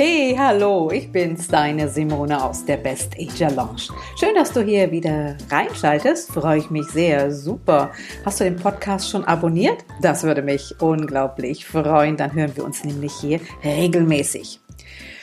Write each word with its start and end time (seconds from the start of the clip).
Hey, 0.00 0.36
hallo, 0.38 0.92
ich 0.92 1.10
bin's, 1.10 1.48
deine 1.48 1.88
Simone 1.88 2.40
aus 2.40 2.64
der 2.64 2.76
Best 2.76 3.16
Ager 3.18 3.50
Lounge. 3.50 3.88
Schön, 4.16 4.32
dass 4.36 4.52
du 4.52 4.60
hier 4.60 4.92
wieder 4.92 5.36
reinschaltest, 5.50 6.30
freue 6.30 6.58
ich 6.58 6.70
mich 6.70 6.86
sehr, 6.86 7.32
super. 7.32 7.90
Hast 8.24 8.38
du 8.38 8.44
den 8.44 8.54
Podcast 8.54 9.10
schon 9.10 9.24
abonniert? 9.24 9.84
Das 10.00 10.22
würde 10.22 10.40
mich 10.40 10.72
unglaublich 10.80 11.66
freuen, 11.66 12.16
dann 12.16 12.32
hören 12.32 12.52
wir 12.54 12.64
uns 12.64 12.84
nämlich 12.84 13.12
hier 13.14 13.40
regelmäßig. 13.64 14.60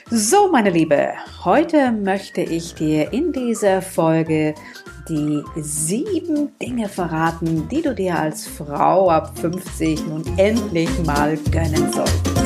So, 0.09 0.51
meine 0.51 0.71
Liebe, 0.71 1.13
heute 1.45 1.93
möchte 1.93 2.41
ich 2.41 2.76
dir 2.76 3.13
in 3.13 3.31
dieser 3.31 3.81
Folge 3.81 4.55
die 5.07 5.41
sieben 5.55 6.51
Dinge 6.62 6.89
verraten, 6.89 7.70
die 7.70 7.81
du 7.81 7.95
dir 7.95 8.20
als 8.20 8.45
Frau 8.45 9.09
ab 9.09 9.39
50 9.39 10.05
nun 10.05 10.26
endlich 10.37 10.89
mal 11.05 11.37
gönnen 11.49 11.93
solltest. 11.93 12.45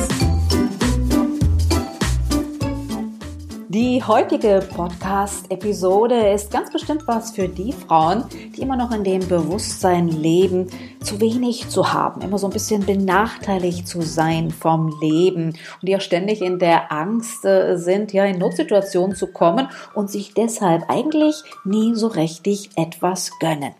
Die 3.72 4.02
heutige 4.02 4.66
Podcast-Episode 4.68 6.30
ist 6.30 6.50
ganz 6.50 6.72
bestimmt 6.72 7.06
was 7.06 7.30
für 7.30 7.46
die 7.46 7.72
Frauen, 7.72 8.24
die 8.56 8.62
immer 8.62 8.74
noch 8.74 8.90
in 8.90 9.04
dem 9.04 9.28
Bewusstsein 9.28 10.08
leben, 10.08 10.66
zu 11.00 11.20
wenig 11.20 11.68
zu 11.68 11.92
haben, 11.92 12.20
immer 12.20 12.36
so 12.36 12.48
ein 12.48 12.52
bisschen 12.52 12.84
benachteiligt 12.84 13.86
zu 13.86 14.02
sein 14.02 14.50
vom 14.50 14.92
Leben 15.00 15.50
und 15.50 15.88
die 15.88 15.96
auch 15.96 16.00
ständig 16.00 16.42
in 16.42 16.58
der 16.58 16.90
Angst 16.90 17.44
äh, 17.44 17.76
sind, 17.76 18.12
ja, 18.12 18.24
in 18.24 18.40
Notsituationen 18.40 19.14
zu 19.14 19.28
kommen 19.28 19.68
und 19.94 20.10
sich 20.10 20.34
deshalb 20.34 20.90
eigentlich 20.90 21.44
nie 21.64 21.94
so 21.94 22.08
richtig 22.08 22.70
etwas 22.74 23.38
gönnen. 23.38 23.74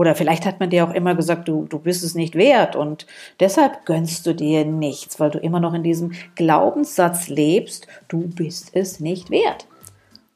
Oder 0.00 0.14
vielleicht 0.14 0.46
hat 0.46 0.60
man 0.60 0.70
dir 0.70 0.84
auch 0.84 0.94
immer 0.94 1.14
gesagt, 1.14 1.46
du, 1.46 1.66
du 1.68 1.78
bist 1.78 2.02
es 2.02 2.14
nicht 2.14 2.34
wert 2.34 2.74
und 2.74 3.06
deshalb 3.38 3.84
gönnst 3.84 4.26
du 4.26 4.34
dir 4.34 4.64
nichts, 4.64 5.20
weil 5.20 5.30
du 5.30 5.38
immer 5.38 5.60
noch 5.60 5.74
in 5.74 5.82
diesem 5.82 6.12
Glaubenssatz 6.36 7.28
lebst, 7.28 7.86
du 8.08 8.26
bist 8.26 8.70
es 8.72 9.00
nicht 9.00 9.30
wert. 9.30 9.66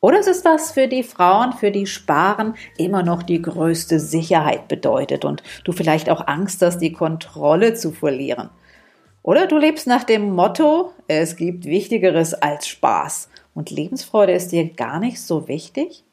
Oder 0.01 0.19
es 0.19 0.27
ist 0.27 0.45
was 0.45 0.73
für 0.73 0.87
die 0.87 1.03
Frauen, 1.03 1.55
für 1.55 1.71
die 1.71 1.87
Sparen 1.87 2.57
immer 2.77 3.03
noch 3.03 3.23
die 3.23 3.41
größte 3.41 4.01
Sicherheit 4.01 4.69
bedeutet 4.69 5.25
und 5.25 5.43
du 5.65 5.73
vielleicht 5.73 6.11
auch 6.11 6.27
Angst 6.27 6.61
hast, 6.61 6.81
die 6.81 6.93
Kontrolle 6.93 7.73
zu 7.73 7.91
verlieren. 7.91 8.51
Oder 9.23 9.47
du 9.47 9.57
lebst 9.57 9.87
nach 9.87 10.05
dem 10.05 10.35
Motto, 10.35 10.93
es 11.09 11.37
gibt 11.37 11.65
Wichtigeres 11.65 12.35
als 12.35 12.69
Spaß 12.69 13.31
und 13.55 13.71
Lebensfreude 13.71 14.35
ist 14.35 14.53
dir 14.53 14.69
gar 14.69 15.01
nicht 15.01 15.23
so 15.23 15.49
wichtig? 15.49 16.04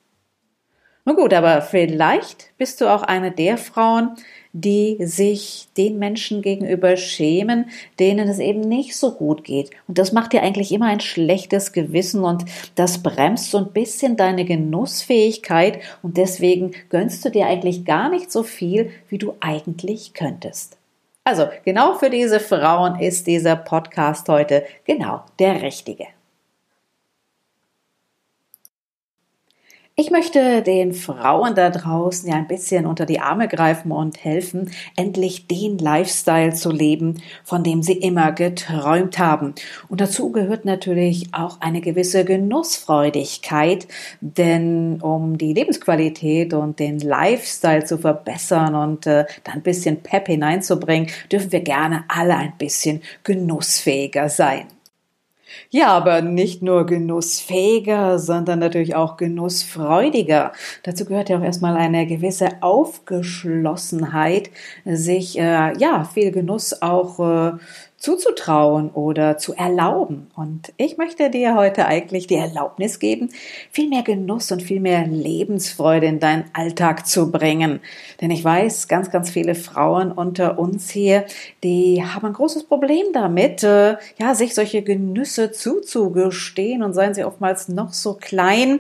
Nun 1.03 1.15
gut, 1.15 1.33
aber 1.33 1.61
vielleicht 1.61 2.51
bist 2.57 2.79
du 2.79 2.87
auch 2.87 3.01
eine 3.01 3.31
der 3.31 3.57
Frauen, 3.57 4.15
die 4.53 4.97
sich 4.99 5.67
den 5.77 5.97
Menschen 5.97 6.41
gegenüber 6.41 6.97
schämen, 6.97 7.69
denen 7.99 8.27
es 8.27 8.37
eben 8.37 8.59
nicht 8.61 8.95
so 8.95 9.13
gut 9.13 9.43
geht. 9.43 9.71
Und 9.87 9.97
das 9.97 10.11
macht 10.11 10.33
dir 10.33 10.43
eigentlich 10.43 10.71
immer 10.71 10.87
ein 10.87 10.99
schlechtes 10.99 11.71
Gewissen 11.71 12.23
und 12.23 12.45
das 12.75 13.01
bremst 13.01 13.49
so 13.49 13.57
ein 13.57 13.71
bisschen 13.71 14.17
deine 14.17 14.45
Genussfähigkeit 14.45 15.79
und 16.03 16.17
deswegen 16.17 16.71
gönnst 16.89 17.23
du 17.25 17.29
dir 17.29 17.47
eigentlich 17.47 17.85
gar 17.85 18.09
nicht 18.09 18.31
so 18.31 18.43
viel, 18.43 18.91
wie 19.09 19.17
du 19.17 19.35
eigentlich 19.39 20.13
könntest. 20.13 20.77
Also 21.23 21.47
genau 21.65 21.95
für 21.95 22.09
diese 22.09 22.39
Frauen 22.39 22.99
ist 22.99 23.27
dieser 23.27 23.55
Podcast 23.55 24.27
heute 24.27 24.65
genau 24.85 25.21
der 25.39 25.61
richtige. 25.61 26.07
Ich 30.01 30.09
möchte 30.09 30.63
den 30.63 30.95
Frauen 30.95 31.53
da 31.53 31.69
draußen 31.69 32.27
ja 32.27 32.35
ein 32.35 32.47
bisschen 32.47 32.87
unter 32.87 33.05
die 33.05 33.19
Arme 33.19 33.47
greifen 33.47 33.91
und 33.91 34.25
helfen, 34.25 34.71
endlich 34.95 35.45
den 35.45 35.77
Lifestyle 35.77 36.53
zu 36.53 36.71
leben, 36.71 37.21
von 37.43 37.63
dem 37.63 37.83
sie 37.83 37.99
immer 37.99 38.31
geträumt 38.31 39.19
haben. 39.19 39.53
Und 39.89 40.01
dazu 40.01 40.31
gehört 40.31 40.65
natürlich 40.65 41.27
auch 41.33 41.61
eine 41.61 41.81
gewisse 41.81 42.25
Genussfreudigkeit, 42.25 43.87
denn 44.21 45.01
um 45.01 45.37
die 45.37 45.53
Lebensqualität 45.53 46.55
und 46.55 46.79
den 46.79 46.97
Lifestyle 46.97 47.85
zu 47.85 47.99
verbessern 47.99 48.73
und 48.73 49.05
äh, 49.05 49.25
da 49.43 49.51
ein 49.51 49.61
bisschen 49.61 49.97
Pep 49.97 50.25
hineinzubringen, 50.25 51.11
dürfen 51.31 51.51
wir 51.51 51.61
gerne 51.61 52.05
alle 52.07 52.35
ein 52.37 52.53
bisschen 52.57 53.03
genussfähiger 53.23 54.29
sein. 54.29 54.65
Ja, 55.69 55.87
aber 55.89 56.21
nicht 56.21 56.61
nur 56.61 56.85
genussfähiger, 56.85 58.19
sondern 58.19 58.59
natürlich 58.59 58.95
auch 58.95 59.17
genussfreudiger. 59.17 60.51
Dazu 60.83 61.05
gehört 61.05 61.29
ja 61.29 61.37
auch 61.37 61.43
erstmal 61.43 61.77
eine 61.77 62.05
gewisse 62.07 62.61
Aufgeschlossenheit, 62.61 64.49
sich 64.85 65.37
äh, 65.37 65.77
ja 65.77 66.03
viel 66.03 66.31
Genuss 66.31 66.81
auch 66.81 67.19
äh, 67.19 67.51
zuzutrauen 68.01 68.89
oder 68.89 69.37
zu 69.37 69.53
erlauben. 69.53 70.31
Und 70.35 70.73
ich 70.77 70.97
möchte 70.97 71.29
dir 71.29 71.55
heute 71.55 71.85
eigentlich 71.85 72.25
die 72.25 72.35
Erlaubnis 72.35 72.97
geben, 72.97 73.29
viel 73.69 73.89
mehr 73.89 74.01
Genuss 74.01 74.51
und 74.51 74.63
viel 74.63 74.79
mehr 74.79 75.05
Lebensfreude 75.05 76.07
in 76.07 76.19
deinen 76.19 76.45
Alltag 76.53 77.05
zu 77.05 77.31
bringen. 77.31 77.79
Denn 78.19 78.31
ich 78.31 78.43
weiß, 78.43 78.87
ganz, 78.87 79.11
ganz 79.11 79.29
viele 79.29 79.53
Frauen 79.53 80.11
unter 80.11 80.57
uns 80.57 80.89
hier, 80.89 81.25
die 81.63 82.03
haben 82.03 82.25
ein 82.25 82.33
großes 82.33 82.63
Problem 82.63 83.05
damit, 83.13 83.63
äh, 83.63 83.97
ja, 84.17 84.33
sich 84.33 84.55
solche 84.55 84.81
Genüsse 84.81 85.51
zuzugestehen 85.51 86.81
und 86.81 86.93
seien 86.93 87.13
sie 87.13 87.23
oftmals 87.23 87.67
noch 87.67 87.93
so 87.93 88.15
klein. 88.15 88.79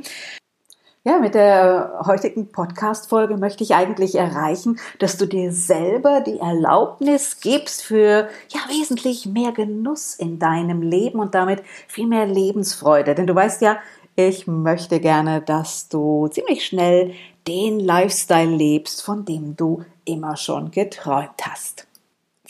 Ja, 1.03 1.17
mit 1.17 1.33
der 1.33 2.03
heutigen 2.05 2.51
Podcast-Folge 2.51 3.35
möchte 3.35 3.63
ich 3.63 3.73
eigentlich 3.73 4.13
erreichen, 4.13 4.77
dass 4.99 5.17
du 5.17 5.25
dir 5.25 5.51
selber 5.51 6.21
die 6.21 6.37
Erlaubnis 6.37 7.39
gibst 7.39 7.81
für, 7.81 8.29
ja, 8.49 8.59
wesentlich 8.69 9.25
mehr 9.25 9.51
Genuss 9.51 10.13
in 10.13 10.37
deinem 10.37 10.83
Leben 10.83 11.19
und 11.19 11.33
damit 11.33 11.63
viel 11.87 12.05
mehr 12.05 12.27
Lebensfreude. 12.27 13.15
Denn 13.15 13.25
du 13.25 13.33
weißt 13.33 13.63
ja, 13.63 13.79
ich 14.15 14.45
möchte 14.45 14.99
gerne, 14.99 15.41
dass 15.41 15.89
du 15.89 16.27
ziemlich 16.27 16.67
schnell 16.67 17.15
den 17.47 17.79
Lifestyle 17.79 18.55
lebst, 18.55 19.01
von 19.01 19.25
dem 19.25 19.55
du 19.55 19.83
immer 20.05 20.37
schon 20.37 20.69
geträumt 20.69 21.41
hast. 21.41 21.87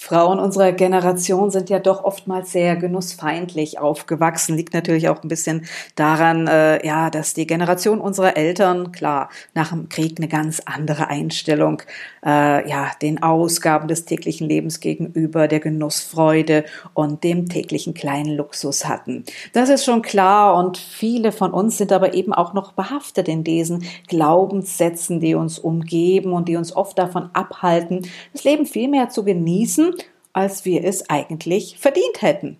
Frauen 0.03 0.39
unserer 0.39 0.72
Generation 0.72 1.51
sind 1.51 1.69
ja 1.69 1.78
doch 1.78 2.03
oftmals 2.03 2.51
sehr 2.51 2.75
genussfeindlich 2.75 3.78
aufgewachsen. 3.78 4.57
Liegt 4.57 4.73
natürlich 4.73 5.09
auch 5.09 5.22
ein 5.22 5.28
bisschen 5.28 5.66
daran, 5.95 6.47
äh, 6.47 6.84
ja, 6.84 7.12
dass 7.12 7.35
die 7.35 7.45
Generation 7.45 8.01
unserer 8.01 8.35
Eltern, 8.35 8.91
klar, 8.91 9.29
nach 9.53 9.69
dem 9.69 9.90
Krieg 9.90 10.16
eine 10.17 10.28
ganz 10.28 10.59
andere 10.66 11.09
Einstellung, 11.09 11.84
äh, 12.25 12.67
ja, 12.67 12.90
den 13.00 13.22
Ausgaben 13.22 13.88
des 13.88 14.06
täglichen 14.06 14.50
Lebens 14.50 14.79
gegenüber, 14.79 15.47
der 15.47 15.59
Genussfreude 15.59 16.66
und 16.95 17.23
dem 17.23 17.47
täglichen 17.47 17.94
kleinen 17.94 18.35
Luxus 18.35 18.88
hatten. 18.88 19.23
Das 19.53 19.69
ist 19.69 19.85
schon 19.85 20.01
klar 20.01 20.57
und 20.57 20.79
viele 20.79 21.31
von 21.31 21.51
uns 21.51 21.78
sind 21.78 21.91
aber 21.91 22.16
eben 22.16 22.34
auch 22.34 22.53
noch 22.53 22.72
behaftet 22.72 23.28
in 23.28 23.44
diesen 23.44 23.85
Glaubenssätzen, 24.07 25.19
die 25.19 25.35
uns 25.35 25.59
umgeben 25.59 26.34
und 26.34 26.47
die 26.47 26.56
uns 26.56 26.75
oft 26.75 26.97
davon 26.97 27.29
abhalten, 27.34 28.08
das 28.34 28.43
Leben 28.43 28.66
viel 28.66 28.87
mehr 28.87 29.09
zu 29.09 29.23
genießen 29.23 29.91
als 30.33 30.66
wir 30.66 30.83
es 30.83 31.09
eigentlich 31.09 31.78
verdient 31.79 32.22
hätten. 32.22 32.57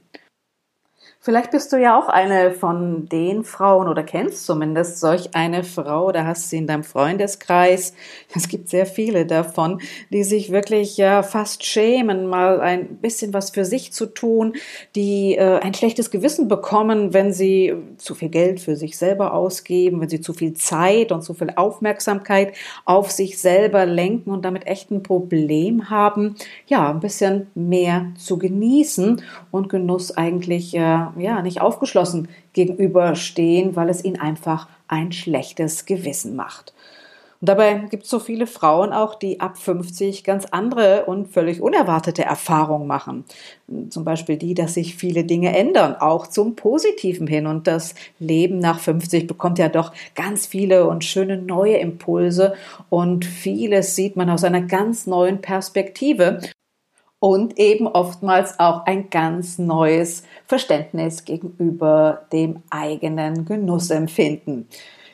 Vielleicht 1.24 1.52
bist 1.52 1.72
du 1.72 1.78
ja 1.78 2.00
auch 2.00 2.10
eine 2.10 2.50
von 2.50 3.08
den 3.08 3.44
Frauen 3.44 3.88
oder 3.88 4.02
kennst 4.02 4.44
zumindest 4.44 5.00
solch 5.00 5.36
eine 5.36 5.64
Frau 5.64 6.08
oder 6.08 6.26
hast 6.26 6.50
sie 6.50 6.58
in 6.58 6.66
deinem 6.66 6.84
Freundeskreis. 6.84 7.94
Es 8.34 8.48
gibt 8.48 8.70
sehr 8.70 8.88
viele 8.88 9.28
davon, 9.28 9.82
die 10.10 10.24
sich 10.24 10.52
wirklich 10.52 10.98
ja 10.98 11.22
fast 11.22 11.64
schämen, 11.64 12.26
mal 12.26 12.60
ein 12.60 12.96
bisschen 12.98 13.36
was 13.36 13.52
für 13.52 13.66
sich 13.66 13.94
zu 13.94 14.08
tun, 14.08 14.54
die 14.96 15.36
äh, 15.36 15.60
ein 15.60 15.76
schlechtes 15.76 16.10
Gewissen 16.10 16.48
bekommen, 16.48 17.14
wenn 17.14 17.34
sie 17.34 17.76
zu 17.98 18.16
viel 18.16 18.30
Geld 18.30 18.60
für 18.60 18.76
sich 18.76 18.98
selber 18.98 19.36
ausgeben, 19.36 20.02
wenn 20.02 20.10
sie 20.10 20.22
zu 20.22 20.34
viel 20.34 20.54
Zeit 20.54 21.12
und 21.12 21.22
zu 21.22 21.36
viel 21.36 21.52
Aufmerksamkeit 21.56 22.54
auf 22.86 23.12
sich 23.12 23.38
selber 23.40 23.86
lenken 23.86 24.32
und 24.32 24.44
damit 24.44 24.66
echt 24.66 24.90
ein 24.90 25.04
Problem 25.04 25.92
haben, 25.92 26.36
ja, 26.66 26.90
ein 26.90 27.00
bisschen 27.00 27.46
mehr 27.54 28.08
zu 28.18 28.40
genießen 28.40 29.22
und 29.52 29.70
Genuss 29.70 30.18
eigentlich 30.18 30.74
äh, 30.74 31.11
ja, 31.18 31.42
nicht 31.42 31.62
aufgeschlossen 31.62 32.28
gegenüberstehen, 32.54 33.76
weil 33.76 33.90
es 33.90 34.04
ihnen 34.04 34.20
einfach 34.20 34.68
ein 34.88 35.12
schlechtes 35.12 35.86
Gewissen 35.86 36.36
macht. 36.36 36.74
Und 37.42 37.50
dabei 37.50 37.74
gibt 37.90 38.04
es 38.04 38.10
so 38.12 38.20
viele 38.20 38.46
Frauen 38.46 38.94
auch, 38.94 39.16
die 39.16 39.40
ab 39.40 39.58
50 39.58 40.24
ganz 40.24 40.46
andere 40.52 41.06
und 41.06 41.28
völlig 41.28 41.60
unerwartete 41.60 42.24
Erfahrungen 42.24 42.86
machen. 42.86 43.26
Zum 43.90 44.06
Beispiel 44.06 44.38
die, 44.38 44.54
dass 44.54 44.76
sich 44.76 44.96
viele 44.96 45.24
Dinge 45.24 45.58
ändern, 45.58 45.96
auch 45.96 46.28
zum 46.28 46.56
Positiven 46.56 47.26
hin. 47.26 47.48
Und 47.48 47.66
das 47.66 47.96
Leben 48.20 48.60
nach 48.60 48.80
50 48.80 49.26
bekommt 49.26 49.58
ja 49.58 49.70
doch 49.70 49.92
ganz 50.14 50.46
viele 50.46 50.88
und 50.88 51.04
schöne 51.04 51.36
neue 51.36 51.78
Impulse. 51.78 52.54
Und 52.92 53.26
vieles 53.26 53.96
sieht 53.96 54.16
man 54.16 54.30
aus 54.30 54.44
einer 54.44 54.62
ganz 54.62 55.08
neuen 55.08 55.42
Perspektive 55.42 56.42
und 57.22 57.60
eben 57.60 57.88
oftmals 57.88 58.60
auch 58.60 58.88
ein 58.88 59.12
ganz 59.12 59.60
neues 59.60 60.24
Verständnis 60.48 61.24
gegenüber 61.24 62.24
dem 62.34 62.64
eigenen 62.72 63.46
Genussempfinden. 63.46 64.68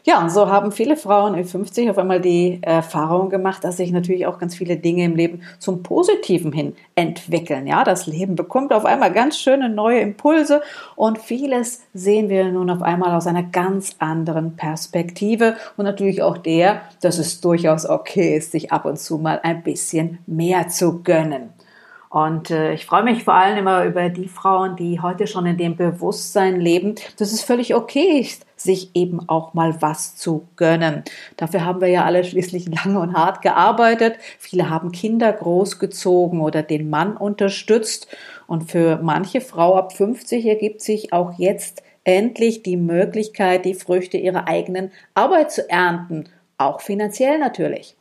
Ja, 0.06 0.22
und 0.22 0.32
so 0.32 0.50
haben 0.50 0.72
viele 0.72 0.96
Frauen 0.96 1.36
in 1.36 1.44
50 1.44 1.90
auf 1.90 1.98
einmal 1.98 2.22
die 2.22 2.60
Erfahrung 2.62 3.30
gemacht, 3.30 3.66
dass 3.66 3.76
sich 3.76 3.92
natürlich 3.92 4.26
auch 4.26 4.40
ganz 4.40 4.56
viele 4.56 4.78
Dinge 4.78 5.04
im 5.04 5.18
Leben 5.18 5.42
zum 5.60 5.84
Positiven 5.84 6.54
hin 6.54 6.78
entwickeln. 6.96 7.68
Ja, 7.68 7.84
das 7.84 8.08
Leben 8.08 8.38
bekommt 8.38 8.72
auf 8.72 8.86
einmal 8.86 9.12
ganz 9.12 9.38
schöne 9.38 9.68
neue 9.68 10.00
Impulse 10.00 10.62
und 10.96 11.18
vieles 11.18 11.84
sehen 11.94 12.30
wir 12.30 12.46
nun 12.46 12.70
auf 12.70 12.82
einmal 12.82 13.14
aus 13.14 13.28
einer 13.28 13.44
ganz 13.44 13.98
anderen 14.00 14.56
Perspektive 14.56 15.58
und 15.76 15.84
natürlich 15.84 16.22
auch 16.22 16.38
der, 16.38 16.84
dass 17.02 17.18
es 17.18 17.42
durchaus 17.42 17.86
okay 17.86 18.38
ist, 18.38 18.54
sich 18.54 18.72
ab 18.72 18.86
und 18.86 18.98
zu 18.98 19.18
mal 19.18 19.42
ein 19.44 19.62
bisschen 19.62 20.20
mehr 20.26 20.70
zu 20.70 21.04
gönnen. 21.04 21.57
Und 22.10 22.52
äh, 22.52 22.74
ich 22.74 22.86
freue 22.86 23.04
mich 23.04 23.24
vor 23.24 23.34
allem 23.34 23.58
immer 23.58 23.84
über 23.84 24.10
die 24.10 24.30
Frauen, 24.30 24.76
die 24.78 25.02
heute 25.02 25.28
schon 25.28 25.46
in 25.46 25.58
dem 25.58 25.76
Bewusstsein 25.76 26.60
leben, 26.60 26.96
dass 27.18 27.34
es 27.34 27.44
völlig 27.44 27.76
okay 27.76 28.20
ist, 28.20 28.46
sich 28.56 28.92
eben 28.94 29.28
auch 29.28 29.54
mal 29.54 29.82
was 29.82 30.16
zu 30.16 30.48
gönnen. 30.56 31.04
Dafür 31.36 31.66
haben 31.66 31.82
wir 31.82 31.90
ja 31.90 32.06
alle 32.06 32.24
schließlich 32.24 32.68
lange 32.86 33.00
und 33.00 33.14
hart 33.14 33.42
gearbeitet. 33.42 34.16
Viele 34.40 34.70
haben 34.70 34.92
Kinder 34.92 35.34
großgezogen 35.34 36.40
oder 36.40 36.64
den 36.64 36.90
Mann 36.90 37.18
unterstützt. 37.18 38.08
Und 38.48 38.72
für 38.72 39.00
manche 39.02 39.42
Frau 39.42 39.76
ab 39.76 39.92
50 39.94 40.46
ergibt 40.46 40.82
sich 40.82 41.12
auch 41.12 41.38
jetzt 41.38 41.84
endlich 42.06 42.64
die 42.64 42.78
Möglichkeit, 42.78 43.66
die 43.66 43.74
Früchte 43.74 44.16
ihrer 44.16 44.48
eigenen 44.48 44.92
Arbeit 45.14 45.52
zu 45.52 45.70
ernten. 45.70 46.30
Auch 46.58 46.80
finanziell 46.80 47.38
natürlich. 47.38 47.97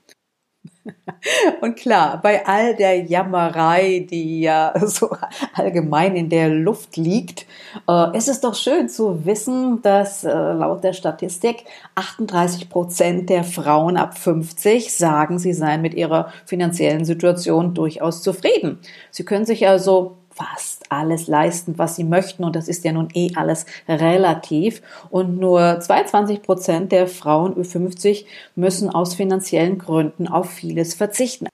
Und 1.61 1.77
klar, 1.77 2.21
bei 2.23 2.47
all 2.47 2.75
der 2.77 3.03
Jammerei, 3.03 4.07
die 4.11 4.43
ja 4.43 4.73
so 4.87 5.11
allgemein 5.55 6.17
in 6.17 6.29
der 6.29 6.49
Luft 6.49 6.97
liegt, 6.97 7.47
äh, 7.89 8.17
ist 8.17 8.29
es 8.29 8.41
doch 8.41 8.55
schön 8.55 8.89
zu 8.89 9.25
wissen, 9.25 9.83
dass 9.83 10.25
äh, 10.25 10.33
laut 10.33 10.85
der 10.85 10.93
Statistik 10.93 11.65
38 11.95 12.69
Prozent 12.69 13.31
der 13.31 13.45
Frauen 13.45 13.97
ab 13.97 14.19
50 14.19 14.93
sagen, 14.93 15.39
sie 15.39 15.53
seien 15.53 15.83
mit 15.83 15.95
ihrer 15.95 16.33
finanziellen 16.45 17.05
Situation 17.05 17.75
durchaus 17.75 18.23
zufrieden. 18.23 18.79
Sie 19.11 19.25
können 19.25 19.47
sich 19.47 19.67
also 19.67 20.17
fast 20.37 20.93
alles 20.93 21.27
leisten, 21.27 21.79
was 21.79 21.97
sie 21.97 22.05
möchten. 22.05 22.45
Und 22.45 22.55
das 22.55 22.69
ist 22.69 22.85
ja 22.85 22.93
nun 22.93 23.09
eh 23.15 23.31
alles 23.35 23.67
relativ. 23.89 24.83
Und 25.11 25.39
nur 25.39 25.81
22 25.81 26.43
Prozent 26.43 26.93
der 26.93 27.09
Frauen 27.09 27.55
Ü50 27.55 28.27
müssen 28.55 28.91
aus 28.91 29.15
finanziellen 29.15 29.79
Gründen 29.79 30.29
auf 30.29 30.51
vieles 30.51 30.95
verzichten. 30.95 31.49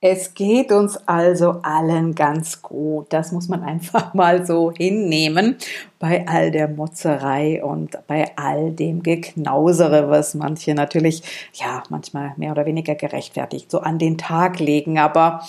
Es 0.00 0.34
geht 0.34 0.72
uns 0.72 0.98
also 1.08 1.60
allen 1.62 2.14
ganz 2.14 2.62
gut. 2.62 3.06
Das 3.10 3.32
muss 3.32 3.48
man 3.48 3.62
einfach 3.64 4.14
mal 4.14 4.46
so 4.46 4.72
hinnehmen 4.72 5.56
bei 5.98 6.26
all 6.26 6.50
der 6.50 6.68
Motzerei 6.68 7.62
und 7.64 7.98
bei 8.06 8.30
all 8.36 8.72
dem 8.72 9.02
Geknausere, 9.02 10.10
was 10.10 10.34
manche 10.34 10.74
natürlich, 10.74 11.22
ja, 11.54 11.82
manchmal 11.88 12.32
mehr 12.36 12.52
oder 12.52 12.66
weniger 12.66 12.94
gerechtfertigt 12.94 13.70
so 13.70 13.80
an 13.80 13.98
den 13.98 14.18
Tag 14.18 14.58
legen. 14.58 14.98
Aber 14.98 15.40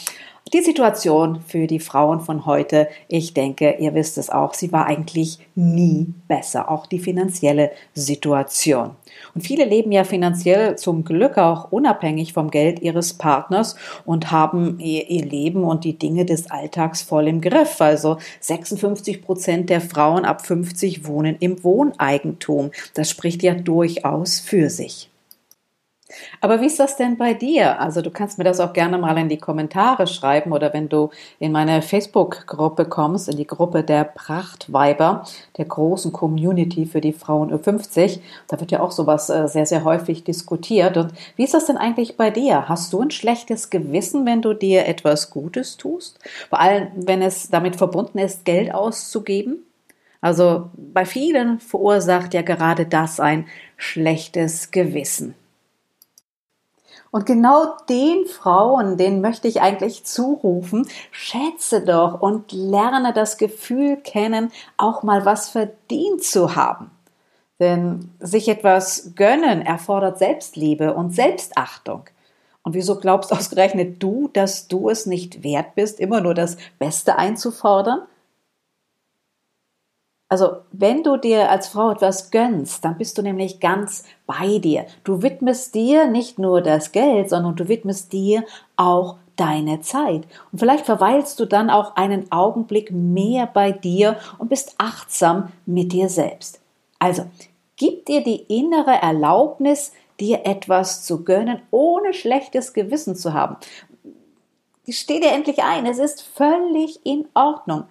die 0.53 0.61
Situation 0.61 1.41
für 1.45 1.67
die 1.67 1.79
Frauen 1.79 2.21
von 2.21 2.45
heute, 2.45 2.87
ich 3.09 3.33
denke, 3.33 3.75
ihr 3.79 3.93
wisst 3.93 4.17
es 4.17 4.29
auch, 4.29 4.53
sie 4.53 4.71
war 4.71 4.85
eigentlich 4.85 5.39
nie 5.55 6.13
besser, 6.27 6.71
auch 6.71 6.85
die 6.85 6.99
finanzielle 6.99 7.71
Situation. 7.93 8.91
Und 9.35 9.41
viele 9.41 9.65
leben 9.65 9.91
ja 9.91 10.03
finanziell 10.03 10.77
zum 10.77 11.03
Glück 11.03 11.37
auch 11.37 11.71
unabhängig 11.71 12.33
vom 12.33 12.49
Geld 12.49 12.81
ihres 12.81 13.13
Partners 13.13 13.75
und 14.05 14.31
haben 14.31 14.79
ihr, 14.79 15.17
Leben 15.17 15.63
und 15.63 15.83
die 15.83 15.97
Dinge 15.97 16.25
des 16.25 16.49
Alltags 16.49 17.01
voll 17.01 17.27
im 17.27 17.41
Griff. 17.41 17.81
Also 17.81 18.17
56 18.39 19.21
Prozent 19.21 19.69
der 19.69 19.81
Frauen 19.81 20.25
ab 20.25 20.36
50 20.41 21.05
wohnen 21.05 21.37
im 21.39 21.63
Wohneigentum. 21.63 22.71
Das 22.93 23.09
spricht 23.09 23.43
ja 23.43 23.53
durchaus 23.53 24.39
für 24.39 24.69
sich. 24.69 25.09
Aber 26.39 26.61
wie 26.61 26.67
ist 26.67 26.79
das 26.79 26.95
denn 26.95 27.17
bei 27.17 27.33
dir? 27.33 27.79
Also 27.81 28.01
du 28.01 28.11
kannst 28.11 28.37
mir 28.37 28.43
das 28.43 28.59
auch 28.59 28.73
gerne 28.73 28.97
mal 28.97 29.17
in 29.17 29.29
die 29.29 29.37
Kommentare 29.37 30.07
schreiben 30.07 30.53
oder 30.53 30.73
wenn 30.73 30.87
du 30.87 31.09
in 31.39 31.51
meine 31.51 31.81
Facebook-Gruppe 31.81 32.85
kommst, 32.85 33.27
in 33.27 33.37
die 33.37 33.47
Gruppe 33.47 33.83
der 33.83 34.05
Prachtweiber, 34.05 35.25
der 35.57 35.65
großen 35.65 36.13
Community 36.13 36.85
für 36.85 37.01
die 37.01 37.13
Frauen 37.13 37.49
über 37.49 37.59
50. 37.59 38.21
Da 38.47 38.59
wird 38.59 38.71
ja 38.71 38.79
auch 38.79 38.91
sowas 38.91 39.29
äh, 39.29 39.47
sehr, 39.47 39.65
sehr 39.65 39.83
häufig 39.83 40.23
diskutiert. 40.23 40.95
Und 40.97 41.11
wie 41.35 41.43
ist 41.43 41.53
das 41.53 41.65
denn 41.65 41.77
eigentlich 41.77 42.15
bei 42.15 42.29
dir? 42.29 42.69
Hast 42.69 42.93
du 42.93 43.01
ein 43.01 43.11
schlechtes 43.11 43.69
Gewissen, 43.69 44.25
wenn 44.25 44.41
du 44.41 44.53
dir 44.53 44.85
etwas 44.87 45.29
Gutes 45.29 45.75
tust? 45.77 46.19
Vor 46.49 46.59
allem, 46.59 46.87
wenn 46.95 47.21
es 47.21 47.49
damit 47.49 47.75
verbunden 47.75 48.19
ist, 48.19 48.45
Geld 48.45 48.73
auszugeben? 48.73 49.66
Also 50.21 50.69
bei 50.75 51.05
vielen 51.05 51.59
verursacht 51.59 52.33
ja 52.33 52.41
gerade 52.41 52.85
das 52.85 53.19
ein 53.19 53.47
schlechtes 53.77 54.71
Gewissen. 54.71 55.35
Und 57.11 57.25
genau 57.25 57.77
den 57.89 58.25
Frauen, 58.25 58.97
denen 58.97 59.21
möchte 59.21 59.47
ich 59.47 59.61
eigentlich 59.61 60.03
zurufen, 60.03 60.87
schätze 61.11 61.81
doch 61.81 62.21
und 62.21 62.51
lerne 62.51 63.13
das 63.13 63.37
Gefühl 63.37 63.97
kennen, 63.97 64.51
auch 64.75 65.03
mal 65.03 65.25
was 65.25 65.49
verdient 65.49 66.23
zu 66.23 66.55
haben. 66.55 66.91
Denn 67.59 68.11
sich 68.19 68.49
etwas 68.49 69.13
gönnen 69.15 69.61
erfordert 69.61 70.19
Selbstliebe 70.19 70.93
und 70.93 71.15
Selbstachtung. 71.15 72.03
Und 72.61 72.73
wieso 72.73 72.99
glaubst 72.99 73.31
ausgerechnet 73.33 74.03
du, 74.03 74.29
dass 74.33 74.67
du 74.67 74.89
es 74.89 75.05
nicht 75.05 75.43
wert 75.43 75.73
bist, 75.75 75.99
immer 75.99 76.21
nur 76.21 76.33
das 76.33 76.57
Beste 76.77 77.17
einzufordern? 77.17 78.01
Also, 80.29 80.57
wenn 80.73 81.03
du 81.03 81.15
dir 81.15 81.49
als 81.49 81.69
Frau 81.69 81.91
etwas 81.91 82.31
gönnst, 82.31 82.83
dann 82.83 82.97
bist 82.97 83.17
du 83.17 83.21
nämlich 83.21 83.61
ganz 83.61 84.03
bei 84.25 84.59
dir. 84.59 84.85
Du 85.05 85.21
widmest 85.21 85.73
dir 85.73 86.07
nicht 86.07 86.37
nur 86.37 86.61
das 86.61 86.91
Geld, 86.91 87.29
sondern 87.29 87.55
du 87.55 87.69
widmest 87.69 88.11
dir 88.11 88.43
auch 88.75 89.15
deine 89.37 89.79
Zeit. 89.81 90.27
Und 90.51 90.59
vielleicht 90.59 90.85
verweilst 90.85 91.39
du 91.39 91.45
dann 91.45 91.69
auch 91.69 91.95
einen 91.95 92.29
Augenblick 92.31 92.91
mehr 92.91 93.47
bei 93.47 93.71
dir 93.71 94.17
und 94.37 94.49
bist 94.49 94.75
achtsam 94.77 95.53
mit 95.65 95.93
dir 95.93 96.09
selbst. 96.09 96.59
Also, 96.99 97.25
gib 97.77 98.05
dir 98.05 98.21
die 98.21 98.41
innere 98.49 99.01
Erlaubnis, 99.01 99.93
dir 100.19 100.45
etwas 100.45 101.05
zu 101.05 101.23
gönnen, 101.23 101.61
ohne 101.71 102.13
schlechtes 102.13 102.73
Gewissen 102.73 103.15
zu 103.15 103.33
haben. 103.33 103.55
Steh 104.89 105.19
dir 105.19 105.31
endlich 105.31 105.63
ein, 105.63 105.85
es 105.85 105.99
ist 105.99 106.21
völlig 106.21 107.05
in 107.05 107.27
Ordnung. 107.33 107.83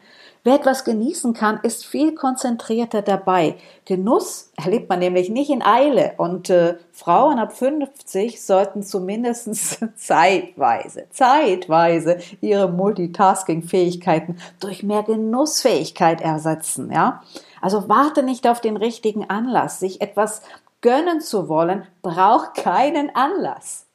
Wer 0.46 0.54
etwas 0.54 0.84
genießen 0.84 1.34
kann, 1.34 1.58
ist 1.64 1.84
viel 1.84 2.14
konzentrierter 2.14 3.02
dabei. 3.02 3.56
Genuss 3.84 4.52
erlebt 4.54 4.88
man 4.88 5.00
nämlich 5.00 5.28
nicht 5.28 5.50
in 5.50 5.60
Eile 5.60 6.12
und 6.18 6.50
äh, 6.50 6.76
Frauen 6.92 7.40
ab 7.40 7.52
50 7.52 8.40
sollten 8.40 8.84
zumindest 8.84 9.80
zeitweise, 9.96 11.08
zeitweise 11.10 12.18
ihre 12.40 12.68
Multitasking-Fähigkeiten 12.68 14.38
durch 14.60 14.84
mehr 14.84 15.02
Genussfähigkeit 15.02 16.20
ersetzen, 16.20 16.92
ja. 16.92 17.24
Also 17.60 17.88
warte 17.88 18.22
nicht 18.22 18.46
auf 18.46 18.60
den 18.60 18.76
richtigen 18.76 19.28
Anlass. 19.28 19.80
Sich 19.80 20.00
etwas 20.00 20.42
gönnen 20.80 21.20
zu 21.20 21.48
wollen, 21.48 21.88
braucht 22.02 22.54
keinen 22.54 23.12
Anlass. 23.16 23.85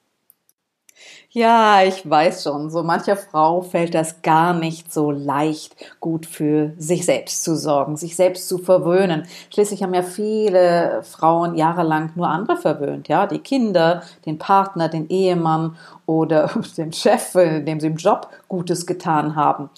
Ja, 1.34 1.82
ich 1.84 2.10
weiß 2.10 2.44
schon, 2.44 2.70
so 2.70 2.84
mancher 2.84 3.16
Frau 3.16 3.62
fällt 3.62 3.96
das 3.96 4.22
gar 4.22 4.54
nicht 4.54 4.92
so 4.92 5.12
leicht, 5.12 5.78
gut 6.02 6.26
für 6.26 6.74
sich 6.78 7.06
selbst 7.06 7.46
zu 7.46 7.56
sorgen, 7.56 7.96
sich 7.96 8.18
selbst 8.18 8.50
zu 8.50 8.58
verwöhnen. 8.58 9.24
Schließlich 9.50 9.82
haben 9.82 9.94
ja 9.94 10.02
viele 10.04 11.02
Frauen 11.04 11.56
jahrelang 11.56 12.12
nur 12.16 12.28
andere 12.28 12.58
verwöhnt, 12.58 13.08
ja, 13.08 13.28
die 13.28 13.40
Kinder, 13.40 14.04
den 14.26 14.40
Partner, 14.40 14.90
den 14.90 15.08
Ehemann 15.08 15.78
oder 16.06 16.52
den 16.78 16.92
Chef, 16.92 17.32
dem 17.32 17.80
sie 17.80 17.88
im 17.88 17.96
Job 17.96 18.28
Gutes 18.50 18.86
getan 18.86 19.38
haben. 19.38 19.70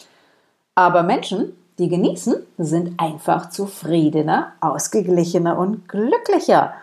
Aber 0.74 1.03
Menschen, 1.03 1.55
die 1.77 1.88
genießen, 1.88 2.36
sind 2.57 3.00
einfach 3.00 3.51
zufriedener, 3.51 4.53
ausgeglichener 4.60 5.60
und 5.60 5.88
glücklicher. 5.88 6.74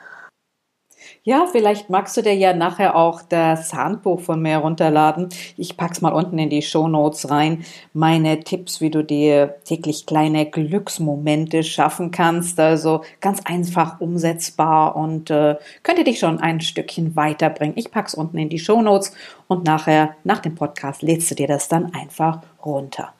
Ja, 1.23 1.47
vielleicht 1.50 1.90
magst 1.90 2.16
du 2.16 2.23
dir 2.23 2.35
ja 2.35 2.52
nachher 2.52 2.97
auch 2.97 3.23
das 3.23 3.75
Handbuch 3.75 4.21
von 4.21 4.40
mir 4.40 4.59
runterladen. 4.59 5.28
Ich 5.57 5.76
pack's 5.76 6.00
mal 6.00 6.12
unten 6.12 6.38
in 6.38 6.50
die 6.50 6.62
Show 6.62 6.88
Notes 6.88 7.30
rein. 7.30 7.64
Meine 7.92 8.40
Tipps, 8.40 8.80
wie 8.80 8.90
du 8.90 9.04
dir 9.04 9.57
täglich 9.64 10.07
kleine 10.07 10.47
Glücksmomente 10.47 11.62
schaffen 11.62 12.11
kannst. 12.11 12.59
Also 12.59 13.02
ganz 13.21 13.40
einfach 13.45 14.00
umsetzbar 14.00 14.97
und 14.97 15.30
äh, 15.30 15.57
könnte 15.83 16.04
dich 16.04 16.19
schon 16.19 16.38
ein 16.38 16.61
Stückchen 16.61 17.16
weiterbringen. 17.16 17.76
Ich 17.76 17.90
pack's 17.90 18.14
unten 18.14 18.38
in 18.38 18.49
die 18.49 18.59
Show 18.59 18.80
Notes 18.83 19.12
und 19.49 19.64
nachher, 19.64 20.16
nach 20.25 20.38
dem 20.38 20.54
Podcast, 20.54 21.02
lädst 21.02 21.30
du 21.30 21.35
dir 21.35 21.49
das 21.49 21.69
dann 21.69 21.92
einfach 21.95 22.40
runter. 22.64 23.12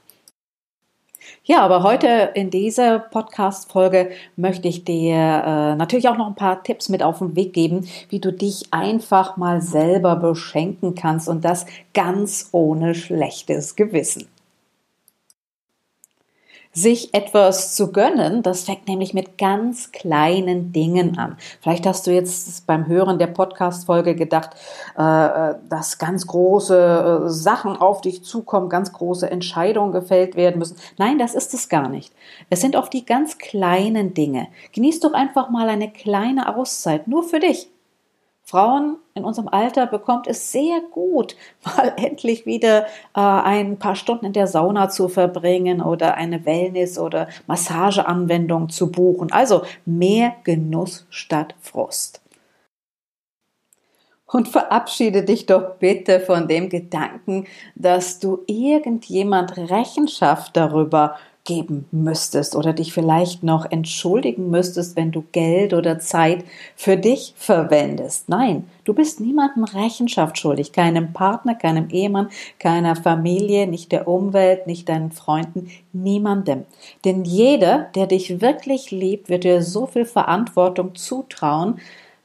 Ja, 1.45 1.63
aber 1.63 1.83
heute 1.83 2.31
in 2.35 2.51
dieser 2.51 2.99
Podcast-Folge 2.99 4.11
möchte 4.37 4.69
ich 4.69 4.85
dir 4.85 5.15
äh, 5.15 5.75
natürlich 5.77 6.09
auch 6.09 6.17
noch 6.17 6.29
ein 6.29 6.35
paar 6.35 6.63
Tipps 6.63 6.89
mit 6.89 7.03
auf 7.03 7.19
den 7.19 7.37
Weg 7.37 7.53
geben, 7.53 7.89
wie 8.09 8.21
du 8.21 8.33
dich 8.33 8.73
einfach 8.73 9.37
mal 9.37 9.61
selber 9.61 10.17
beschenken 10.17 10.95
kannst 10.95 11.29
und 11.29 11.45
das 11.45 11.67
ganz 11.95 12.49
ohne 12.53 12.95
schlechtes 12.95 13.77
Gewissen. 13.77 14.29
Sich 16.73 17.15
etwas 17.15 17.75
zu 17.75 17.91
gönnen, 17.91 18.45
das 18.45 18.63
fängt 18.63 18.87
nämlich 18.87 19.13
mit 19.13 19.39
ganz 19.39 19.91
kleinen 19.91 20.73
Dingen 20.73 21.19
an. 21.19 21.37
Vielleicht 21.61 21.85
hast 21.85 22.07
du 22.07 22.13
jetzt 22.13 22.65
beim 22.67 22.87
Hören 22.87 23.19
der 23.19 23.27
Podcast-Folge 23.27 24.15
gedacht, 24.15 24.51
äh, 24.97 25.03
äh, 25.51 25.55
dass 25.69 25.99
ganz 25.99 26.29
große 26.29 27.25
äh, 27.25 27.29
Sachen 27.29 27.77
auf 27.77 28.03
dich 28.03 28.23
zukommen, 28.23 28.69
ganz 28.69 28.93
große 28.93 29.29
Entscheidungen 29.29 29.91
gefällt 29.91 30.37
werden 30.37 30.61
müssen. 30.61 30.77
Nein, 30.97 31.19
das 31.19 31.35
ist 31.35 31.55
es 31.55 31.69
gar 31.69 31.89
nicht. 31.89 32.13
Es 32.51 32.61
sind 32.61 32.77
oft 32.77 32.93
die 32.93 33.05
ganz 33.05 33.39
kleinen 33.39 34.15
Dinge. 34.15 34.47
Genieß 34.73 35.01
doch 35.01 35.13
einfach 35.13 35.51
mal 35.51 35.69
eine 35.69 35.91
kleine 35.91 36.55
Auszeit, 36.55 37.09
nur 37.09 37.25
für 37.25 37.41
dich. 37.41 37.69
Frauen 38.51 38.97
in 39.15 39.25
unserem 39.25 39.47
Alter 39.47 39.87
bekommt 39.87 40.27
es 40.27 40.51
sehr 40.51 40.81
gut, 40.91 41.37
mal 41.65 41.93
endlich 41.97 42.47
wieder 42.47 42.87
äh, 43.15 43.21
ein 43.21 43.79
paar 43.79 43.95
Stunden 43.95 44.27
in 44.27 44.33
der 44.33 44.49
Sauna 44.49 44.89
zu 44.89 45.09
verbringen 45.09 45.81
oder 45.81 46.15
eine 46.15 46.45
Wellness- 46.45 46.99
oder 46.99 47.29
Massageanwendung 47.47 48.69
zu 48.69 48.91
buchen. 48.91 49.31
Also 49.31 49.63
mehr 49.85 50.35
Genuss 50.43 51.07
statt 51.11 51.55
Frust. 51.61 52.23
Und 54.27 54.49
verabschiede 54.49 55.23
dich 55.23 55.47
doch 55.47 55.77
bitte 55.77 56.19
von 56.19 56.49
dem 56.49 56.69
Gedanken, 56.69 57.47
dass 57.77 58.19
du 58.19 58.43
irgendjemand 58.47 59.57
Rechenschaft 59.57 60.57
darüber 60.57 61.17
geben 61.51 61.87
müsstest 61.91 62.55
oder 62.55 62.73
dich 62.73 62.93
vielleicht 62.93 63.43
noch 63.43 63.69
entschuldigen 63.69 64.51
müsstest, 64.51 64.95
wenn 64.95 65.11
du 65.11 65.25
Geld 65.33 65.75
oder 65.75 65.99
Zeit 65.99 66.45
für 66.77 66.97
dich 66.97 67.35
verwendest. 67.37 68.29
Nein, 68.29 68.69
du 68.85 68.95
bist 68.95 69.19
niemandem 69.19 69.65
Rechenschaft 69.65 70.39
schuldig, 70.39 70.73
keinem 70.73 71.13
Partner, 71.13 71.57
keinem 71.57 71.89
Ehemann, 71.91 72.29
keiner 72.61 72.95
Familie, 72.95 73.67
nicht 73.67 73.91
der 73.91 74.07
Umwelt, 74.07 74.69
nicht 74.69 74.89
deinen 74.89 75.11
Freunden, 75.11 75.73
niemandem. 75.93 76.67
Denn 77.05 77.25
jeder, 77.25 77.89
der 77.97 78.07
dich 78.07 78.41
wirklich 78.41 78.93
liebt, 78.93 79.29
wird 79.29 79.43
dir 79.43 79.61
so 79.61 79.87
viel 79.87 80.05
Verantwortung 80.05 80.95
zutrauen, 80.95 81.81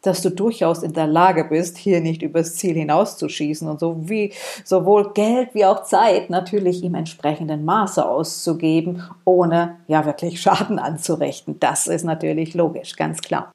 dass 0.05 0.21
du 0.21 0.29
durchaus 0.29 0.83
in 0.83 0.93
der 0.93 1.07
Lage 1.07 1.45
bist, 1.45 1.77
hier 1.77 2.01
nicht 2.01 2.21
übers 2.21 2.55
Ziel 2.55 2.75
hinauszuschießen 2.75 3.67
und 3.67 3.79
so 3.79 4.09
wie 4.09 4.33
sowohl 4.63 5.13
Geld 5.13 5.53
wie 5.53 5.65
auch 5.65 5.83
Zeit 5.83 6.29
natürlich 6.29 6.83
im 6.83 6.95
entsprechenden 6.95 7.65
Maße 7.65 8.07
auszugeben, 8.07 9.03
ohne 9.23 9.77
ja 9.87 10.05
wirklich 10.05 10.41
Schaden 10.41 10.79
anzurichten. 10.79 11.59
Das 11.59 11.87
ist 11.87 12.03
natürlich 12.03 12.53
logisch, 12.53 12.95
ganz 12.95 13.21
klar. 13.21 13.51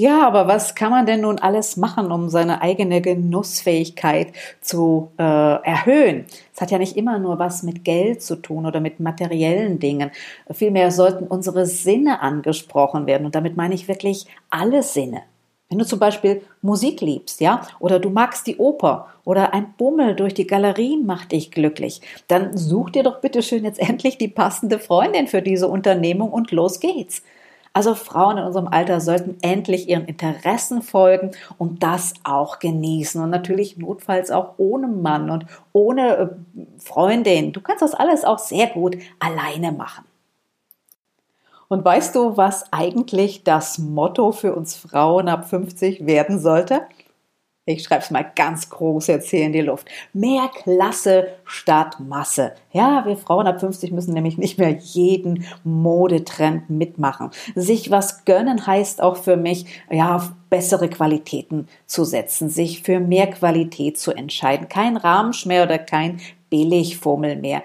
Ja, 0.00 0.24
aber 0.24 0.46
was 0.46 0.76
kann 0.76 0.92
man 0.92 1.06
denn 1.06 1.22
nun 1.22 1.40
alles 1.40 1.76
machen, 1.76 2.12
um 2.12 2.28
seine 2.28 2.62
eigene 2.62 3.00
Genussfähigkeit 3.00 4.32
zu 4.60 5.10
äh, 5.18 5.22
erhöhen? 5.24 6.26
Es 6.54 6.60
hat 6.60 6.70
ja 6.70 6.78
nicht 6.78 6.96
immer 6.96 7.18
nur 7.18 7.40
was 7.40 7.64
mit 7.64 7.82
Geld 7.84 8.22
zu 8.22 8.36
tun 8.36 8.64
oder 8.64 8.78
mit 8.78 9.00
materiellen 9.00 9.80
Dingen. 9.80 10.12
Vielmehr 10.52 10.92
sollten 10.92 11.26
unsere 11.26 11.66
Sinne 11.66 12.22
angesprochen 12.22 13.08
werden. 13.08 13.26
Und 13.26 13.34
damit 13.34 13.56
meine 13.56 13.74
ich 13.74 13.88
wirklich 13.88 14.28
alle 14.50 14.84
Sinne. 14.84 15.22
Wenn 15.70 15.78
du 15.78 15.84
zum 15.84 15.98
Beispiel 15.98 16.40
Musik 16.62 17.02
liebst, 17.02 17.42
ja, 17.42 17.60
oder 17.78 17.98
du 17.98 18.08
magst 18.08 18.46
die 18.46 18.56
Oper 18.56 19.08
oder 19.24 19.52
ein 19.52 19.74
Bummel 19.76 20.16
durch 20.16 20.32
die 20.32 20.46
Galerien 20.46 21.04
macht 21.04 21.32
dich 21.32 21.50
glücklich, 21.50 22.00
dann 22.26 22.56
such 22.56 22.90
dir 22.90 23.02
doch 23.02 23.20
bitte 23.20 23.42
schön 23.42 23.64
jetzt 23.64 23.78
endlich 23.86 24.16
die 24.16 24.28
passende 24.28 24.78
Freundin 24.78 25.26
für 25.26 25.42
diese 25.42 25.68
Unternehmung 25.68 26.30
und 26.30 26.52
los 26.52 26.80
geht's. 26.80 27.22
Also 27.74 27.94
Frauen 27.94 28.38
in 28.38 28.44
unserem 28.44 28.66
Alter 28.66 29.00
sollten 29.00 29.36
endlich 29.42 29.90
ihren 29.90 30.06
Interessen 30.06 30.80
folgen 30.80 31.32
und 31.58 31.82
das 31.82 32.14
auch 32.24 32.60
genießen 32.60 33.22
und 33.22 33.28
natürlich 33.28 33.76
notfalls 33.76 34.30
auch 34.30 34.54
ohne 34.56 34.88
Mann 34.88 35.28
und 35.28 35.44
ohne 35.74 36.16
äh, 36.16 36.28
Freundin. 36.78 37.52
Du 37.52 37.60
kannst 37.60 37.82
das 37.82 37.94
alles 37.94 38.24
auch 38.24 38.38
sehr 38.38 38.68
gut 38.68 38.96
alleine 39.20 39.70
machen. 39.72 40.07
Und 41.68 41.84
weißt 41.84 42.14
du, 42.14 42.36
was 42.36 42.72
eigentlich 42.72 43.44
das 43.44 43.78
Motto 43.78 44.32
für 44.32 44.54
uns 44.54 44.76
Frauen 44.76 45.28
ab 45.28 45.48
50 45.48 46.06
werden 46.06 46.40
sollte? 46.40 46.82
Ich 47.66 47.82
schreibe 47.82 48.02
es 48.02 48.10
mal 48.10 48.24
ganz 48.34 48.70
groß 48.70 49.08
jetzt 49.08 49.28
hier 49.28 49.44
in 49.44 49.52
die 49.52 49.60
Luft. 49.60 49.90
Mehr 50.14 50.48
Klasse 50.48 51.28
statt 51.44 52.00
Masse. 52.00 52.54
Ja, 52.72 53.04
wir 53.04 53.18
Frauen 53.18 53.46
ab 53.46 53.60
50 53.60 53.92
müssen 53.92 54.14
nämlich 54.14 54.38
nicht 54.38 54.58
mehr 54.58 54.70
jeden 54.70 55.44
Modetrend 55.64 56.70
mitmachen. 56.70 57.30
Sich 57.54 57.90
was 57.90 58.24
gönnen 58.24 58.66
heißt 58.66 59.02
auch 59.02 59.18
für 59.18 59.36
mich, 59.36 59.66
ja, 59.90 60.16
auf 60.16 60.32
bessere 60.48 60.88
Qualitäten 60.88 61.68
zu 61.84 62.04
setzen, 62.04 62.48
sich 62.48 62.82
für 62.82 63.00
mehr 63.00 63.26
Qualität 63.26 63.98
zu 63.98 64.12
entscheiden. 64.12 64.70
Kein 64.70 64.96
Rahmenschmäh 64.96 65.62
oder 65.62 65.76
kein 65.78 66.20
Billigfummel 66.48 67.36
mehr 67.36 67.62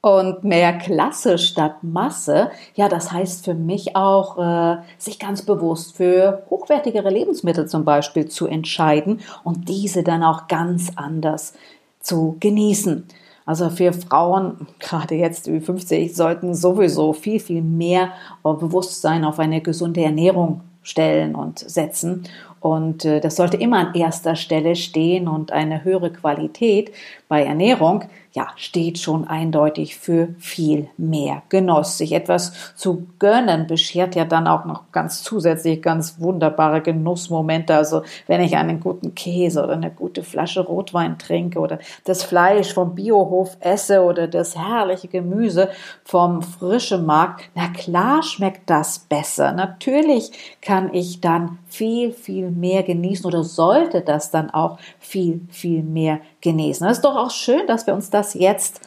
und 0.00 0.44
mehr 0.44 0.72
Klasse 0.78 1.38
statt 1.38 1.82
Masse, 1.82 2.50
ja, 2.74 2.88
das 2.88 3.10
heißt 3.10 3.44
für 3.44 3.54
mich 3.54 3.96
auch, 3.96 4.38
äh, 4.38 4.76
sich 4.98 5.18
ganz 5.18 5.42
bewusst 5.42 5.96
für 5.96 6.44
hochwertigere 6.48 7.10
Lebensmittel 7.10 7.66
zum 7.66 7.84
Beispiel 7.84 8.26
zu 8.26 8.46
entscheiden 8.46 9.20
und 9.42 9.68
diese 9.68 10.02
dann 10.02 10.22
auch 10.22 10.46
ganz 10.46 10.92
anders 10.94 11.54
zu 12.00 12.36
genießen. 12.38 13.06
Also 13.46 13.70
für 13.70 13.92
Frauen, 13.92 14.66
gerade 14.80 15.14
jetzt 15.14 15.50
wie 15.50 15.60
50, 15.60 16.14
sollten 16.14 16.54
sowieso 16.54 17.12
viel, 17.12 17.38
viel 17.38 17.62
mehr 17.62 18.10
Bewusstsein 18.42 19.24
auf 19.24 19.38
eine 19.38 19.60
gesunde 19.60 20.02
Ernährung 20.02 20.62
stellen 20.82 21.34
und 21.34 21.58
setzen. 21.58 22.24
Und 22.66 23.04
äh, 23.04 23.20
das 23.20 23.36
sollte 23.36 23.56
immer 23.58 23.78
an 23.78 23.94
erster 23.94 24.34
Stelle 24.34 24.74
stehen 24.74 25.28
und 25.28 25.52
eine 25.52 25.84
höhere 25.84 26.10
Qualität 26.10 26.90
bei 27.28 27.44
Ernährung 27.44 28.02
ja, 28.36 28.48
steht 28.56 28.98
schon 28.98 29.26
eindeutig 29.26 29.96
für 29.96 30.28
viel 30.38 30.88
mehr 30.98 31.42
Genuss. 31.48 31.96
Sich 31.96 32.12
etwas 32.12 32.52
zu 32.74 33.06
gönnen 33.18 33.66
beschert 33.66 34.14
ja 34.14 34.26
dann 34.26 34.46
auch 34.46 34.66
noch 34.66 34.92
ganz 34.92 35.22
zusätzlich 35.22 35.80
ganz 35.80 36.20
wunderbare 36.20 36.82
Genussmomente. 36.82 37.74
Also 37.74 38.02
wenn 38.26 38.42
ich 38.42 38.54
einen 38.54 38.78
guten 38.80 39.14
Käse 39.14 39.64
oder 39.64 39.72
eine 39.72 39.90
gute 39.90 40.22
Flasche 40.22 40.60
Rotwein 40.60 41.18
trinke 41.18 41.58
oder 41.58 41.78
das 42.04 42.24
Fleisch 42.24 42.74
vom 42.74 42.94
Biohof 42.94 43.56
esse 43.60 44.02
oder 44.02 44.28
das 44.28 44.54
herrliche 44.54 45.08
Gemüse 45.08 45.70
vom 46.04 46.42
frischen 46.42 47.06
Markt, 47.06 47.48
na 47.54 47.68
klar 47.68 48.22
schmeckt 48.22 48.68
das 48.68 48.98
besser. 48.98 49.52
Natürlich 49.52 50.58
kann 50.60 50.92
ich 50.92 51.22
dann 51.22 51.58
viel, 51.68 52.12
viel 52.12 52.50
mehr 52.56 52.82
genießen 52.82 53.26
oder 53.26 53.44
sollte 53.44 54.00
das 54.00 54.30
dann 54.30 54.50
auch 54.50 54.78
viel, 54.98 55.40
viel 55.50 55.82
mehr 55.82 56.20
genießen. 56.40 56.86
Es 56.86 56.98
ist 56.98 57.04
doch 57.04 57.16
auch 57.16 57.30
schön, 57.30 57.66
dass 57.66 57.86
wir 57.86 57.94
uns 57.94 58.10
das 58.10 58.34
jetzt 58.34 58.80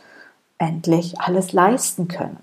endlich 0.58 1.20
alles 1.20 1.54
leisten 1.54 2.08
können. 2.08 2.38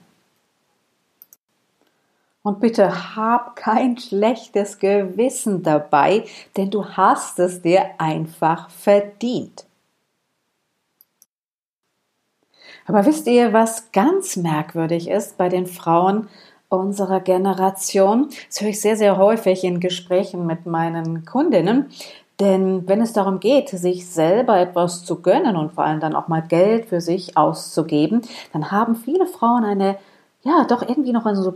Und 2.42 2.60
bitte 2.60 3.16
hab 3.16 3.56
kein 3.56 3.98
schlechtes 3.98 4.78
Gewissen 4.78 5.64
dabei, 5.64 6.24
denn 6.56 6.70
du 6.70 6.84
hast 6.84 7.40
es 7.40 7.60
dir 7.60 7.90
einfach 7.98 8.70
verdient. 8.70 9.66
Aber 12.86 13.04
wisst 13.04 13.26
ihr, 13.26 13.52
was 13.52 13.90
ganz 13.90 14.36
merkwürdig 14.36 15.08
ist 15.08 15.36
bei 15.36 15.48
den 15.48 15.66
Frauen 15.66 16.28
unserer 16.68 17.20
Generation? 17.20 18.28
Das 18.48 18.60
höre 18.60 18.70
ich 18.70 18.80
sehr, 18.80 18.96
sehr 18.96 19.16
häufig 19.16 19.64
in 19.64 19.80
Gesprächen 19.80 20.46
mit 20.46 20.66
meinen 20.66 21.24
Kundinnen, 21.24 21.90
denn 22.38 22.86
wenn 22.86 23.00
es 23.00 23.12
darum 23.12 23.40
geht, 23.40 23.70
sich 23.70 24.08
selber 24.08 24.58
etwas 24.58 25.04
zu 25.04 25.22
gönnen 25.22 25.56
und 25.56 25.72
vor 25.72 25.84
allem 25.84 26.00
dann 26.00 26.14
auch 26.14 26.28
mal 26.28 26.42
Geld 26.42 26.86
für 26.86 27.00
sich 27.00 27.36
auszugeben, 27.36 28.22
dann 28.52 28.70
haben 28.70 28.94
viele 28.94 29.26
Frauen 29.26 29.64
eine, 29.64 29.96
ja, 30.42 30.64
doch 30.64 30.82
irgendwie 30.86 31.12
noch 31.12 31.24
eine 31.24 31.36
so 31.36 31.54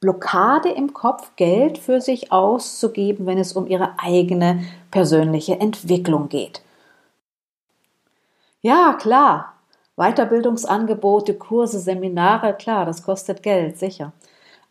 Blockade 0.00 0.68
im 0.68 0.92
Kopf, 0.92 1.30
Geld 1.36 1.78
für 1.78 2.00
sich 2.00 2.32
auszugeben, 2.32 3.26
wenn 3.26 3.38
es 3.38 3.52
um 3.52 3.66
ihre 3.66 3.94
eigene 3.98 4.64
persönliche 4.90 5.58
Entwicklung 5.60 6.28
geht. 6.28 6.62
Ja, 8.60 8.94
klar. 8.94 9.54
Weiterbildungsangebote, 9.96 11.34
Kurse, 11.34 11.78
Seminare, 11.78 12.54
klar, 12.54 12.86
das 12.86 13.02
kostet 13.04 13.42
Geld, 13.42 13.78
sicher. 13.78 14.12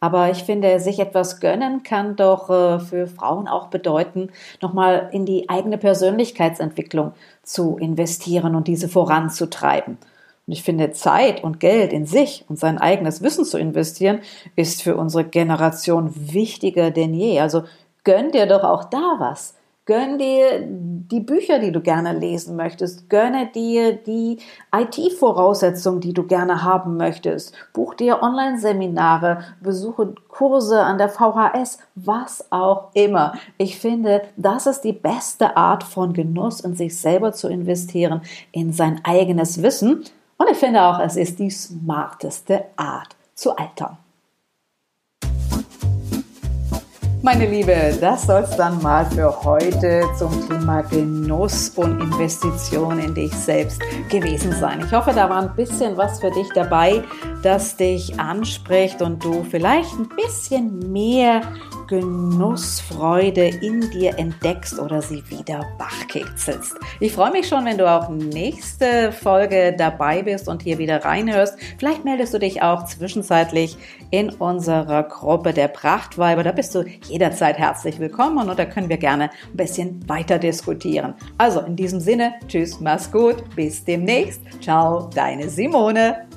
Aber 0.03 0.31
ich 0.31 0.43
finde, 0.43 0.79
sich 0.79 0.99
etwas 0.99 1.39
gönnen 1.39 1.83
kann 1.83 2.15
doch 2.15 2.49
äh, 2.49 2.79
für 2.79 3.05
Frauen 3.05 3.47
auch 3.47 3.67
bedeuten, 3.67 4.31
nochmal 4.59 5.09
in 5.11 5.27
die 5.27 5.47
eigene 5.47 5.77
Persönlichkeitsentwicklung 5.77 7.13
zu 7.43 7.77
investieren 7.77 8.55
und 8.55 8.67
diese 8.67 8.89
voranzutreiben. 8.89 9.99
Und 10.47 10.53
ich 10.53 10.63
finde, 10.63 10.91
Zeit 10.91 11.43
und 11.43 11.59
Geld 11.59 11.93
in 11.93 12.07
sich 12.07 12.45
und 12.49 12.57
sein 12.57 12.79
eigenes 12.79 13.21
Wissen 13.21 13.45
zu 13.45 13.59
investieren, 13.59 14.21
ist 14.55 14.81
für 14.81 14.97
unsere 14.97 15.23
Generation 15.23 16.11
wichtiger 16.15 16.89
denn 16.89 17.13
je. 17.13 17.39
Also 17.39 17.63
gönn 18.03 18.31
dir 18.31 18.47
doch 18.47 18.63
auch 18.63 18.85
da 18.85 19.17
was. 19.19 19.53
Gönn 19.85 20.19
dir 20.19 20.61
die 20.63 21.19
Bücher, 21.19 21.57
die 21.57 21.71
du 21.71 21.81
gerne 21.81 22.13
lesen 22.13 22.55
möchtest. 22.55 23.09
Gönne 23.09 23.47
dir 23.47 23.93
die 23.93 24.37
IT-Voraussetzungen, 24.73 25.99
die 25.99 26.13
du 26.13 26.23
gerne 26.27 26.63
haben 26.63 26.97
möchtest. 26.97 27.55
Buch 27.73 27.95
dir 27.95 28.21
Online-Seminare, 28.21 29.39
besuche 29.59 30.13
Kurse 30.27 30.81
an 30.81 30.99
der 30.99 31.09
VHS, 31.09 31.79
was 31.95 32.51
auch 32.51 32.91
immer. 32.93 33.33
Ich 33.57 33.79
finde, 33.79 34.21
das 34.37 34.67
ist 34.67 34.81
die 34.81 34.93
beste 34.93 35.57
Art 35.57 35.83
von 35.83 36.13
Genuss, 36.13 36.59
in 36.59 36.75
sich 36.75 36.99
selber 36.99 37.33
zu 37.33 37.47
investieren, 37.47 38.21
in 38.51 38.73
sein 38.73 39.01
eigenes 39.03 39.63
Wissen. 39.63 40.03
Und 40.37 40.49
ich 40.51 40.57
finde 40.57 40.83
auch, 40.83 40.99
es 40.99 41.15
ist 41.15 41.39
die 41.39 41.49
smarteste 41.49 42.65
Art 42.75 43.15
zu 43.33 43.57
altern. 43.57 43.97
Meine 47.23 47.45
Liebe, 47.45 47.95
das 48.01 48.23
soll 48.23 48.41
es 48.41 48.57
dann 48.57 48.81
mal 48.81 49.05
für 49.05 49.43
heute 49.43 50.03
zum 50.17 50.31
Thema 50.47 50.81
Genuss 50.81 51.69
und 51.75 52.01
Investition 52.01 52.97
in 52.97 53.13
dich 53.13 53.31
selbst 53.31 53.79
gewesen 54.09 54.51
sein. 54.53 54.81
Ich 54.83 54.91
hoffe, 54.91 55.11
da 55.13 55.29
war 55.29 55.39
ein 55.39 55.55
bisschen 55.55 55.95
was 55.97 56.19
für 56.19 56.31
dich 56.31 56.49
dabei, 56.55 57.03
das 57.43 57.77
dich 57.77 58.19
anspricht 58.19 59.03
und 59.03 59.23
du 59.23 59.43
vielleicht 59.43 59.93
ein 59.99 60.09
bisschen 60.09 60.91
mehr 60.91 61.41
Genussfreude 61.91 63.47
in 63.47 63.81
dir 63.91 64.17
entdeckst 64.17 64.79
oder 64.79 65.01
sie 65.01 65.21
wieder 65.29 65.67
wachkitzelst. 65.77 66.75
Ich 67.01 67.11
freue 67.11 67.31
mich 67.31 67.49
schon, 67.49 67.65
wenn 67.65 67.77
du 67.77 67.85
auch 67.85 68.07
nächste 68.07 69.11
Folge 69.11 69.75
dabei 69.77 70.23
bist 70.23 70.47
und 70.47 70.61
hier 70.61 70.77
wieder 70.77 71.03
reinhörst. 71.03 71.57
Vielleicht 71.77 72.05
meldest 72.05 72.33
du 72.33 72.39
dich 72.39 72.61
auch 72.61 72.85
zwischenzeitlich 72.85 73.77
in 74.09 74.29
unserer 74.29 75.03
Gruppe 75.03 75.51
der 75.51 75.67
Prachtweiber. 75.67 76.43
Da 76.43 76.53
bist 76.53 76.73
du 76.75 76.85
jederzeit 77.09 77.57
herzlich 77.57 77.99
willkommen 77.99 78.47
und 78.49 78.57
da 78.57 78.63
können 78.63 78.87
wir 78.87 78.97
gerne 78.97 79.25
ein 79.25 79.57
bisschen 79.57 80.07
weiter 80.07 80.39
diskutieren. 80.39 81.13
Also 81.37 81.59
in 81.59 81.75
diesem 81.75 81.99
Sinne, 81.99 82.35
tschüss, 82.47 82.79
mach's 82.79 83.11
gut, 83.11 83.43
bis 83.57 83.83
demnächst. 83.83 84.41
Ciao, 84.61 85.09
deine 85.13 85.49
Simone. 85.49 86.30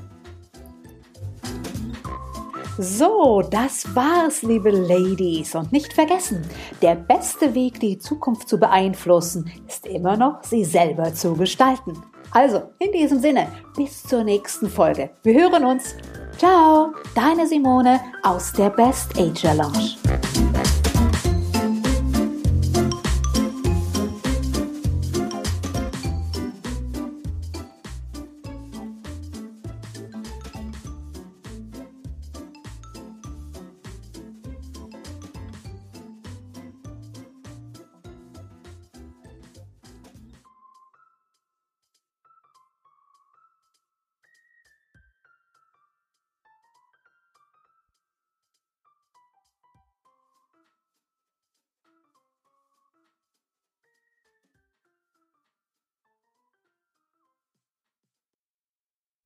So, 2.76 3.40
das 3.40 3.95
war's, 3.95 4.43
liebe 4.43 4.71
Ladies. 4.71 5.54
Und 5.54 5.71
nicht 5.71 5.93
vergessen, 5.93 6.43
der 6.83 6.97
beste 6.97 7.54
Weg, 7.54 7.78
die 7.78 7.99
Zukunft 7.99 8.49
zu 8.49 8.59
beeinflussen, 8.59 9.49
ist 9.69 9.87
immer 9.87 10.16
noch, 10.16 10.43
sie 10.43 10.64
selber 10.64 11.14
zu 11.14 11.35
gestalten. 11.35 12.02
Also, 12.33 12.62
in 12.81 12.90
diesem 12.90 13.21
Sinne, 13.21 13.47
bis 13.76 14.02
zur 14.02 14.25
nächsten 14.25 14.69
Folge. 14.69 15.11
Wir 15.23 15.35
hören 15.35 15.64
uns. 15.64 15.95
Ciao, 16.37 16.93
deine 17.14 17.47
Simone 17.47 18.00
aus 18.25 18.52
der 18.52 18.71
Best 18.71 19.16
Age 19.16 19.45
Lounge. 19.57 20.24